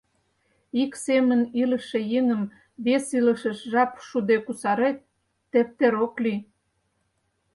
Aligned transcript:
Ик 0.83 0.93
семын 1.05 1.41
илыше 1.61 1.99
еҥым 2.17 2.41
вес 2.85 3.05
илышыш 3.19 3.57
жап 3.71 3.91
шуде 4.07 4.37
кусарет— 4.45 4.97
тептер 5.51 5.93
ок 6.05 6.15
лий. 6.23 6.39